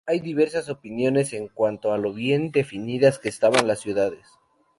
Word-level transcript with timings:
Hay 0.07 0.19
diversas 0.19 0.67
opiniones 0.67 1.31
en 1.31 1.47
cuanto 1.47 1.93
a 1.93 1.99
lo 1.99 2.11
bien 2.11 2.49
defendidas 2.49 3.19
que 3.19 3.29
estaban 3.29 3.67
las 3.67 3.81
ciudades. 3.81 4.27